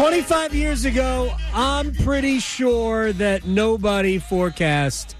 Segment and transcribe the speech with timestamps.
[0.00, 5.14] 25 years ago, I'm pretty sure that nobody forecast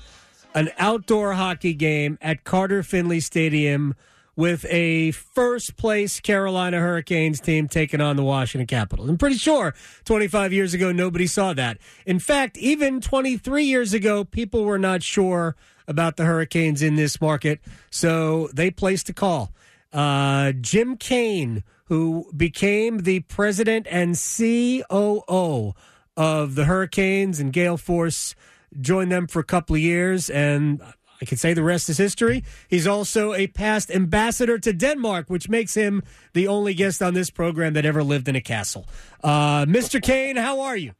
[0.54, 3.94] an outdoor hockey game at Carter Finley Stadium
[4.36, 9.10] with a first place Carolina Hurricanes team taking on the Washington Capitals.
[9.10, 9.74] I'm pretty sure
[10.06, 11.76] 25 years ago, nobody saw that.
[12.06, 15.56] In fact, even 23 years ago, people were not sure
[15.88, 17.60] about the Hurricanes in this market,
[17.90, 19.52] so they placed a call.
[19.92, 25.74] Uh, Jim Cain, who became the president and COO
[26.16, 28.34] of the Hurricanes and Gale Force,
[28.80, 30.80] joined them for a couple of years, and
[31.20, 32.44] I can say the rest is history.
[32.68, 37.30] He's also a past ambassador to Denmark, which makes him the only guest on this
[37.30, 38.86] program that ever lived in a castle.
[39.22, 40.00] Uh, Mr.
[40.00, 40.92] Cain, how are you?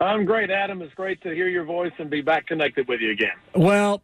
[0.00, 0.82] I'm great, Adam.
[0.82, 3.32] It's great to hear your voice and be back connected with you again.
[3.54, 4.02] Well,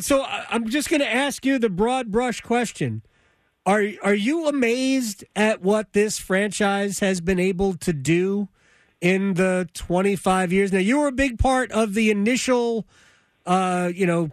[0.00, 3.02] so I'm just going to ask you the broad brush question.
[3.64, 8.48] Are are you amazed at what this franchise has been able to do
[9.00, 10.72] in the 25 years?
[10.72, 12.86] Now, you were a big part of the initial,
[13.44, 14.30] uh, you know,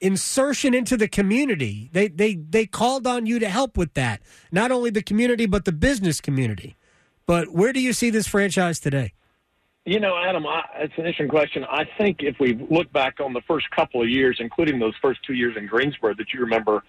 [0.00, 1.90] insertion into the community.
[1.92, 4.22] They they they called on you to help with that.
[4.52, 6.76] Not only the community, but the business community.
[7.26, 9.12] But where do you see this franchise today?
[9.84, 11.64] You know, Adam, I, it's an interesting question.
[11.64, 15.20] I think if we look back on the first couple of years, including those first
[15.26, 16.84] two years in Greensboro that you remember,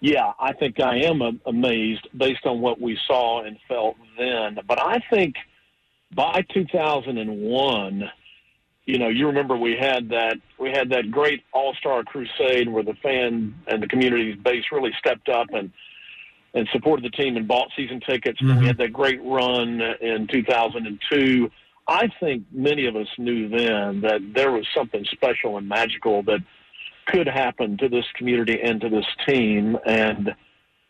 [0.00, 4.58] yeah, I think I am amazed based on what we saw and felt then.
[4.68, 5.34] But I think
[6.14, 8.10] by 2001,
[8.84, 12.84] you know, you remember we had that we had that great All Star Crusade where
[12.84, 15.72] the fan and the community's base really stepped up and
[16.54, 18.40] and supported the team and bought season tickets.
[18.40, 18.60] Mm-hmm.
[18.60, 21.50] We had that great run in 2002
[21.88, 26.40] I think many of us knew then that there was something special and magical that
[27.06, 30.34] could happen to this community and to this team, and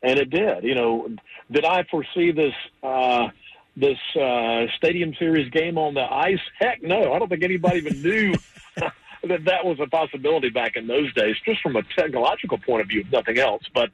[0.02, 0.64] and it did.
[0.64, 1.08] You know,
[1.50, 3.28] did I foresee this uh,
[3.76, 6.40] this uh, Stadium Series game on the ice?
[6.58, 7.12] Heck, no.
[7.12, 8.34] I don't think anybody even knew.
[9.28, 12.88] that that was a possibility back in those days, just from a technological point of
[12.88, 13.62] view, if nothing else.
[13.72, 13.90] But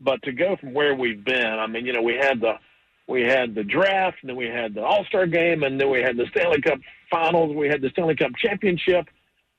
[0.00, 2.54] but to go from where we've been, I mean, you know, we had the
[3.10, 6.00] we had the draft, and then we had the All Star game, and then we
[6.00, 6.78] had the Stanley Cup
[7.10, 7.54] Finals.
[7.54, 9.06] We had the Stanley Cup Championship,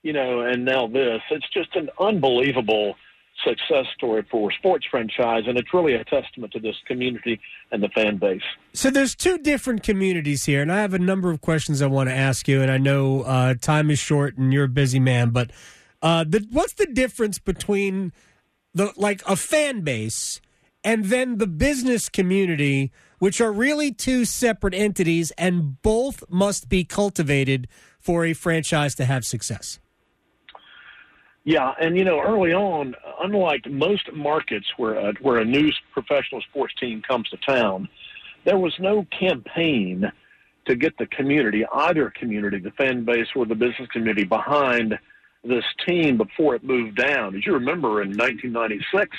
[0.03, 1.21] you know, and now this.
[1.29, 2.95] It's just an unbelievable
[3.45, 7.39] success story for a sports franchise, and it's really a testament to this community
[7.71, 8.41] and the fan base.
[8.73, 12.09] So there's two different communities here, and I have a number of questions I want
[12.09, 15.31] to ask you, and I know uh, time is short and you're a busy man,
[15.31, 15.51] but
[16.01, 18.13] uh, the, what's the difference between
[18.73, 20.39] the like a fan base
[20.83, 22.91] and then the business community?
[23.21, 27.67] Which are really two separate entities, and both must be cultivated
[27.99, 29.79] for a franchise to have success.
[31.43, 36.41] Yeah, and you know, early on, unlike most markets where a, where a new professional
[36.49, 37.87] sports team comes to town,
[38.43, 40.11] there was no campaign
[40.65, 44.97] to get the community, either community, the fan base or the business community, behind
[45.43, 47.35] this team before it moved down.
[47.35, 49.15] As you remember, in 1996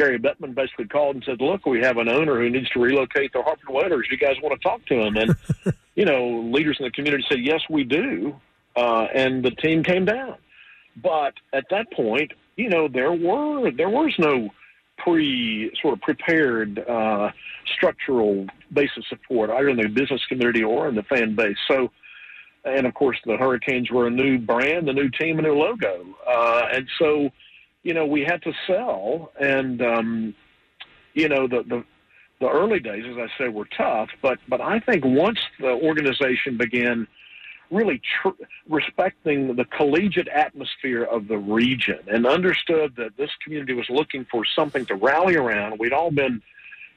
[0.00, 3.34] Gary Bettman basically called and said, "Look, we have an owner who needs to relocate
[3.34, 4.08] the Hartford Whalers.
[4.10, 5.36] You guys want to talk to him?" And
[5.94, 8.34] you know, leaders in the community said, "Yes, we do,"
[8.76, 10.36] uh, and the team came down.
[10.96, 14.48] But at that point, you know, there were there was no
[14.96, 17.30] pre sort of prepared uh,
[17.76, 21.58] structural base of support either in the business community or in the fan base.
[21.68, 21.90] So,
[22.64, 26.06] and of course, the Hurricanes were a new brand, a new team, a new logo,
[26.26, 27.30] uh, and so
[27.82, 30.34] you know, we had to sell, and um,
[31.14, 31.84] you know, the the
[32.40, 34.08] the early days, as I say, were tough.
[34.22, 37.06] But but I think once the organization began
[37.70, 43.86] really tr- respecting the collegiate atmosphere of the region and understood that this community was
[43.88, 45.78] looking for something to rally around.
[45.78, 46.42] We'd all been,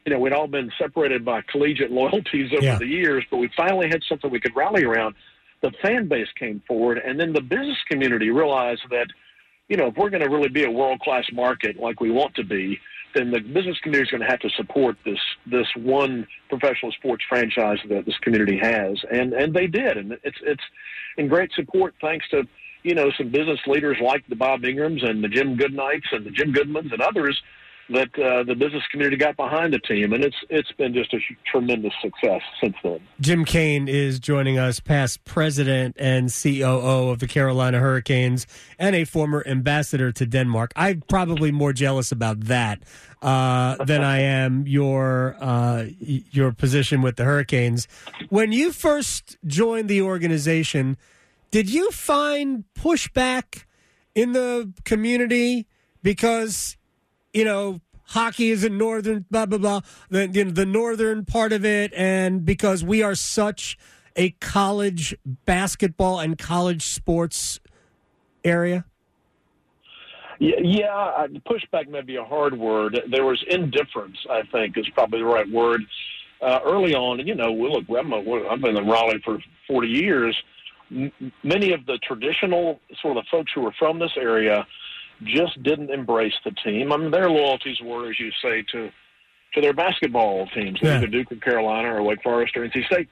[0.06, 2.78] you know, we'd all been separated by collegiate loyalties over yeah.
[2.78, 5.16] the years, but we finally had something we could rally around.
[5.62, 9.08] The fan base came forward, and then the business community realized that
[9.70, 12.36] you know, if we're going to really be a world class market like we want
[12.36, 12.80] to be,
[13.16, 17.24] then the business community is going to have to support this this one professional sports
[17.30, 20.64] franchise that this community has, and and they did, and it's it's
[21.18, 22.44] in great support thanks to
[22.84, 26.32] you know some business leaders like the Bob Ingrams and the Jim Goodnights and the
[26.32, 27.40] Jim Goodmons and others
[27.90, 31.20] that uh, the business community got behind the team, and it's it's been just a
[31.52, 33.00] tremendous success since then.
[33.20, 38.48] Jim Cain is joining us, past president and COO of the Carolina Hurricanes,
[38.80, 40.72] and a former ambassador to Denmark.
[40.76, 42.82] I'm probably more jealous about that
[43.22, 47.88] uh, than I am your uh, your position with the Hurricanes.
[48.30, 50.98] When you first joined the organization,
[51.52, 53.66] did you find pushback
[54.16, 55.68] in the community
[56.02, 56.78] because?
[57.34, 61.52] You know, hockey is in northern blah blah blah the you know, the northern part
[61.52, 63.78] of it, and because we are such
[64.16, 65.16] a college
[65.46, 67.60] basketball and college sports
[68.44, 68.86] area.
[70.40, 73.00] Yeah, pushback may be a hard word.
[73.10, 75.82] There was indifference, I think, is probably the right word.
[76.42, 80.36] Uh, early on, and you know, we look, I've been in Raleigh for 40 years.
[80.90, 84.68] Many of the traditional sort of folks who were from this area
[85.26, 86.92] just didn't embrace the team.
[86.92, 88.90] I mean, their loyalties were, as you say, to
[89.54, 90.98] to their basketball teams, yeah.
[90.98, 93.08] either Duke or Carolina or Wake Forest or NC State,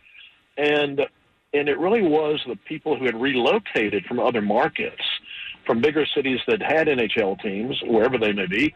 [0.58, 1.02] and
[1.54, 5.04] and it really was the people who had relocated from other markets
[5.66, 8.74] from bigger cities that had NHL teams, wherever they may be,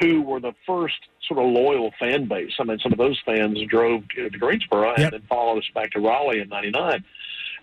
[0.00, 0.96] who were the first
[1.26, 2.52] sort of loyal fan base.
[2.60, 4.98] I mean, some of those fans drove to Greensboro yep.
[4.98, 7.04] and then followed us back to Raleigh in '99.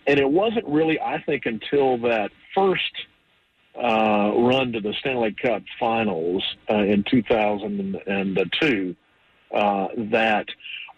[0.06, 2.92] And it wasn't really, I think, until that first
[3.76, 8.96] uh, run to the Stanley Cup Finals uh, in 2002
[9.54, 10.46] uh, that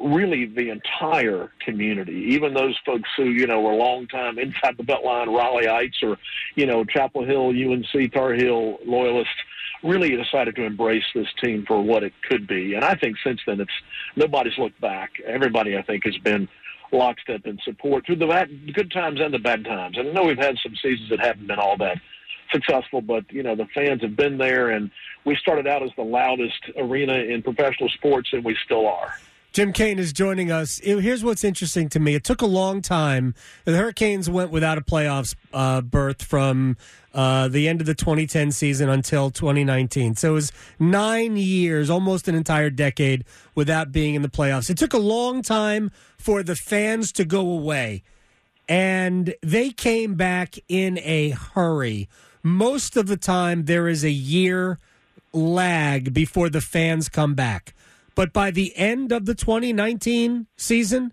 [0.01, 4.85] really the entire community, even those folks who, you know, were long time inside the
[4.85, 6.17] Beltline Raleigheites or,
[6.55, 9.35] you know, Chapel Hill, UNC, Tar Heel loyalists,
[9.83, 12.75] really decided to embrace this team for what it could be.
[12.75, 13.71] And I think since then, it's
[14.17, 15.13] nobody's looked back.
[15.27, 16.49] Everybody, I think, has been
[16.91, 19.99] lockstep in support through the bad, good times and the bad times.
[19.99, 21.99] And I know we've had some seasons that haven't been all that
[22.51, 24.91] successful, but you know the fans have been there, and
[25.25, 29.15] we started out as the loudest arena in professional sports, and we still are.
[29.53, 30.79] Jim Cain is joining us.
[30.85, 32.15] Here's what's interesting to me.
[32.15, 33.35] It took a long time.
[33.65, 36.77] The Hurricanes went without a playoffs uh, berth from
[37.15, 40.17] uh, the end of the 2010 season until 2019.
[40.17, 43.25] So it was nine years, almost an entire decade,
[43.55, 44.69] without being in the playoffs.
[44.71, 48.03] It took a long time for the fans to go away,
[48.69, 52.09] and they came back in a hurry.
[52.43, 54.79] Most of the time, there is a year
[55.33, 57.75] lag before the fans come back.
[58.15, 61.13] But by the end of the 2019 season,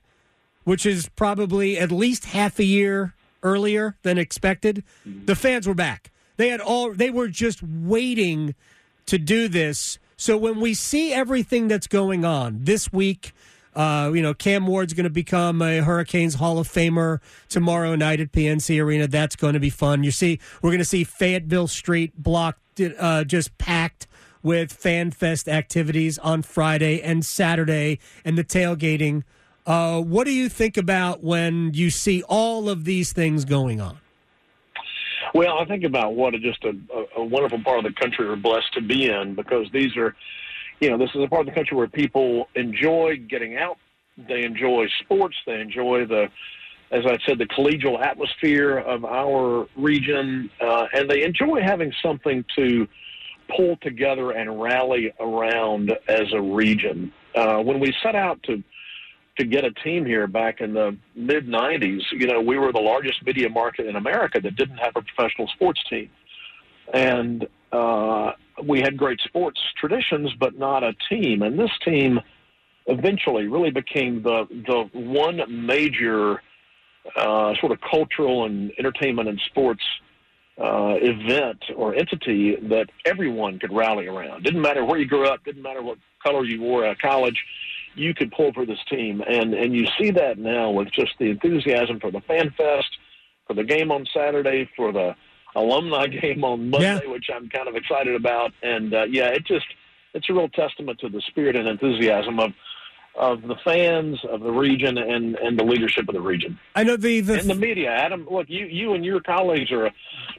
[0.64, 3.14] which is probably at least half a year
[3.44, 6.12] earlier than expected, the fans were back.
[6.38, 8.56] They had all they were just waiting
[9.06, 10.00] to do this.
[10.18, 13.34] So when we see everything that's going on this week,
[13.76, 17.20] uh, you know, Cam Ward's going to become a Hurricanes Hall of Famer
[17.50, 19.08] tomorrow night at PNC Arena.
[19.08, 20.04] That's going to be fun.
[20.04, 24.08] You see, we're going to see Fayetteville Street blocked, uh, just packed
[24.42, 29.24] with Fan Fest activities on Friday and Saturday and the tailgating.
[29.66, 33.98] Uh, what do you think about when you see all of these things going on?
[35.34, 36.74] Well, I think about what a, just a,
[37.18, 40.16] a wonderful part of the country we're blessed to be in because these are,
[40.80, 43.78] you know, this is a part of the country where people enjoy getting out,
[44.18, 46.28] they enjoy sports, they enjoy the,
[46.92, 52.44] as I said, the collegial atmosphere of our region, uh, and they enjoy having something
[52.56, 52.88] to
[53.56, 57.12] pull together and rally around as a region.
[57.36, 58.64] Uh, when we set out to
[59.38, 62.80] to get a team here back in the mid 90s, you know, we were the
[62.80, 66.10] largest media market in America that didn't have a professional sports team.
[66.94, 68.32] And uh,
[68.64, 71.42] we had great sports traditions, but not a team.
[71.42, 72.20] And this team
[72.88, 76.42] eventually really became the, the one major
[77.16, 79.84] uh, sort of cultural and entertainment and sports
[80.58, 84.44] uh, event or entity that everyone could rally around.
[84.44, 87.38] Didn't matter where you grew up, didn't matter what color you wore at college,
[87.96, 89.22] you could pull for this team.
[89.28, 92.88] And, and you see that now with just the enthusiasm for the Fan Fest,
[93.48, 95.16] for the game on Saturday, for the
[95.56, 97.12] alumni game on Monday, yeah.
[97.12, 98.52] which I'm kind of excited about.
[98.62, 99.66] And uh, yeah, it just,
[100.14, 102.52] it's a real testament to the spirit and enthusiasm of
[103.18, 106.60] of the fans of the region and and the leadership of the region.
[106.76, 107.90] I know the, the and the media.
[107.90, 109.94] Adam, look, you you and your colleagues are a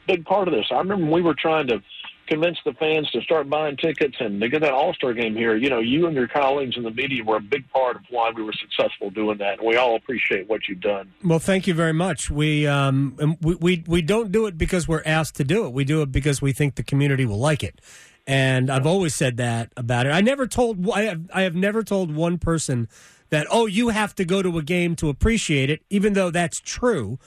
[0.06, 0.66] big part of this.
[0.70, 1.82] I remember we were trying to
[2.26, 5.56] convince the fans to start buying tickets and to get that All Star game here.
[5.56, 8.30] You know, you and your colleagues in the media were a big part of why
[8.35, 11.12] we were successful doing that, and we all appreciate what you've done.
[11.25, 12.30] Well, thank you very much.
[12.30, 15.73] We um we we, we don't do it because we're asked to do it.
[15.73, 17.80] We do it because we think the community will like it
[18.26, 20.11] and I've always said that about it.
[20.11, 22.88] I never told I have I have never told one person
[23.30, 26.61] that oh you have to go to a game to appreciate it, even though that's
[26.61, 27.18] true.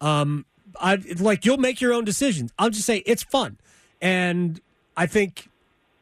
[0.00, 0.46] Um,
[0.80, 2.52] I like you'll make your own decisions.
[2.58, 3.58] I'll just say it's fun,
[4.04, 4.60] and
[4.96, 5.48] I think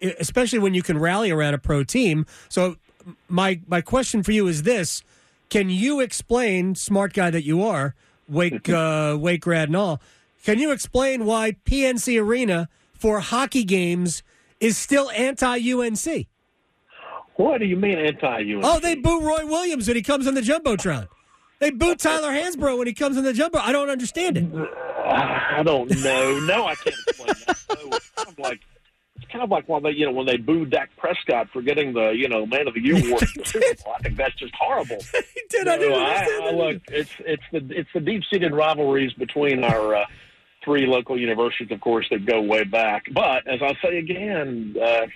[0.02, 2.26] especially when you can rally around a pro team.
[2.50, 2.76] So
[3.28, 5.02] my my question for you is this:
[5.48, 7.94] Can you explain, smart guy that you are,
[8.28, 10.02] Wake uh, Wake grad and all?
[10.44, 14.22] Can you explain why PNC Arena for hockey games?
[14.62, 16.28] is still anti UNC.
[17.34, 18.64] What do you mean anti UNC?
[18.64, 21.08] Oh, they boo Roy Williams when he comes on the jumbotron.
[21.58, 23.58] They boo Tyler Hansbrough when he comes on the jumbo.
[23.58, 24.44] I don't understand it.
[25.12, 26.40] I don't know.
[26.40, 27.58] No, I can't explain that.
[27.68, 28.60] No, it's kind of like
[29.16, 31.92] it's kind of like when they, you know, when they booed Dak Prescott for getting
[31.92, 33.20] the, you know, Man of the Year award.
[33.20, 33.94] the Super Bowl.
[33.96, 34.98] I think that's just horrible.
[35.12, 35.68] he did.
[35.68, 39.94] I didn't I, I look, it's it's the it's the deep seated rivalries between our
[39.94, 40.04] uh,
[40.64, 43.04] three local universities, of course, that go way back.
[43.12, 45.06] But as I say again, uh,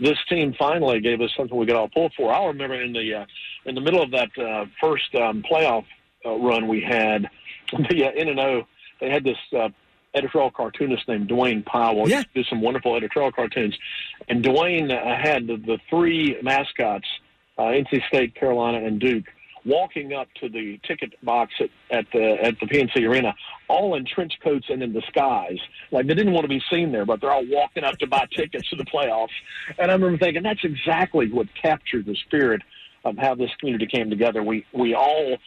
[0.00, 2.32] this team finally gave us something we could all pull for.
[2.32, 3.26] I remember in the uh,
[3.66, 5.84] in the middle of that uh, first um, playoff
[6.24, 7.28] uh, run we had,
[7.90, 8.66] the uh, N and O
[9.04, 9.38] they had this.
[9.56, 9.68] Uh,
[10.16, 12.08] Editorial cartoonist named Dwane Powell.
[12.08, 12.22] Yeah.
[12.32, 13.76] He did some wonderful editorial cartoons.
[14.28, 17.08] And Dwane uh, had the, the three mascots,
[17.58, 19.24] uh, NC State, Carolina, and Duke,
[19.64, 23.34] walking up to the ticket box at, at the at the PNC Arena,
[23.68, 25.58] all in trench coats and in disguise.
[25.90, 28.26] Like they didn't want to be seen there, but they're all walking up to buy
[28.36, 29.34] tickets to the playoffs.
[29.78, 32.62] And I remember thinking that's exactly what captured the spirit
[33.04, 34.42] of how this community came together.
[34.42, 35.38] We we all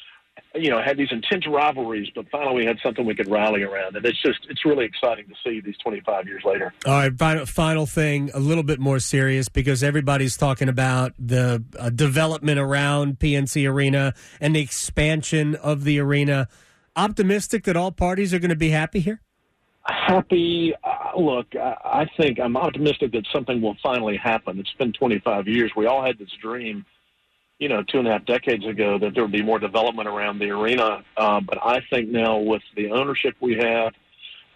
[0.60, 3.96] you know, had these intense rivalries, but finally we had something we could rally around.
[3.96, 6.74] And it's just, it's really exciting to see these 25 years later.
[6.86, 11.64] All right, final, final thing, a little bit more serious because everybody's talking about the
[11.78, 16.48] uh, development around PNC Arena and the expansion of the arena.
[16.96, 19.22] Optimistic that all parties are going to be happy here?
[19.84, 24.60] Happy, uh, look, I, I think I'm optimistic that something will finally happen.
[24.60, 25.72] It's been 25 years.
[25.78, 26.86] We all had this dream,
[27.60, 30.40] you know, two and a half decades ago that there would be more development around
[30.40, 31.04] the arena.
[31.16, 33.94] Uh, but I think now with the ownership we have,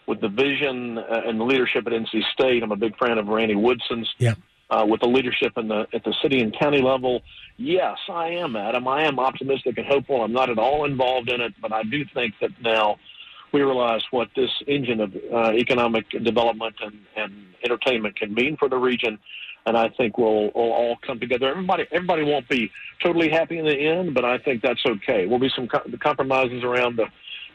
[0.08, 3.28] with the vision uh, and the leadership at NC State, I'm a big fan of
[3.28, 4.10] Randy Woodson's.
[4.18, 4.36] Yeah.
[4.70, 7.22] Uh, with the leadership in the at the city and county level,
[7.58, 8.88] yes, I am, Adam.
[8.88, 10.24] I am optimistic and hopeful.
[10.24, 12.96] I'm not at all involved in it, but I do think that now
[13.52, 17.34] we realize what this engine of uh, economic development and, and
[17.66, 19.20] entertainment can mean for the region.
[19.66, 21.48] And I think we'll, we'll all come together.
[21.50, 22.72] Everybody, everybody won't be
[23.04, 25.28] totally happy in the end, but I think that's okay.
[25.28, 27.06] We'll be some co- compromises around the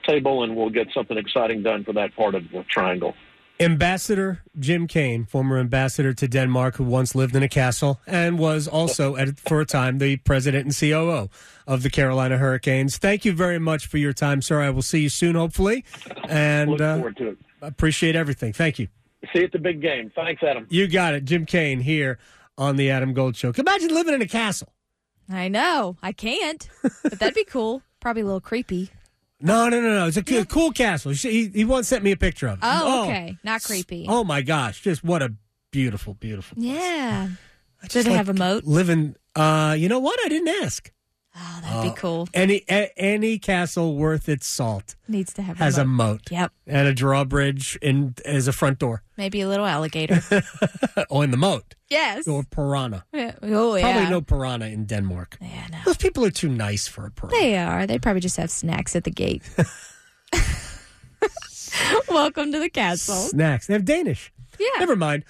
[0.07, 3.15] table, and we'll get something exciting done for that part of the triangle.
[3.59, 8.69] Ambassador Jim Cain, former ambassador to Denmark, who once lived in a castle and was
[8.69, 11.31] also, at, for a time, the president and COO
[11.67, 12.99] of the Carolina Hurricanes.
[12.99, 14.61] Thank you very much for your time, sir.
[14.61, 15.85] I will see you soon, hopefully,
[16.29, 17.39] and Look uh, to it.
[17.63, 18.53] appreciate everything.
[18.53, 18.89] Thank you.
[19.33, 20.11] See you at the big game.
[20.15, 20.67] Thanks, Adam.
[20.71, 21.25] You got it.
[21.25, 22.19] Jim Cain here
[22.59, 23.53] on the Adam Gold Show.
[23.57, 24.73] Imagine living in a castle.
[25.31, 25.97] I know.
[26.03, 26.69] I can't,
[27.03, 27.83] but that'd be cool.
[28.01, 28.91] Probably a little creepy.
[29.41, 30.07] No, no, no, no.
[30.07, 31.13] It's a co- cool castle.
[31.13, 32.61] He, he once sent me a picture of it.
[32.63, 33.37] Oh, okay.
[33.45, 34.07] Not creepy.
[34.09, 34.81] Oh, my gosh.
[34.81, 35.35] Just what a
[35.73, 36.57] beautiful, beautiful.
[36.61, 37.29] Yeah.
[37.83, 38.65] I Does just it like have a moat?
[38.65, 40.19] Living, uh, you know what?
[40.25, 40.91] I didn't ask.
[41.39, 42.29] Oh, that'd be cool.
[42.33, 45.97] Any a, any castle worth its salt Needs to have has a a moat.
[46.09, 46.53] moat Yep.
[46.67, 49.03] and a drawbridge in as a front door.
[49.17, 50.21] Maybe a little alligator.
[51.11, 52.29] oh, in the moat yes.
[52.29, 53.05] or piranha.
[53.13, 53.33] Yeah.
[53.43, 53.93] Oh, yeah.
[53.93, 55.39] Probably no piranha in Denmark.
[55.41, 55.79] Yeah, no.
[55.87, 57.39] Those people are too nice for a piranha.
[57.39, 57.87] They are.
[57.87, 59.43] They probably just have snacks at the gate.
[62.09, 63.15] Welcome to the castle.
[63.15, 63.67] Snacks.
[63.67, 64.33] They have Danish.
[64.59, 64.69] Yeah.
[64.79, 65.25] Never mind.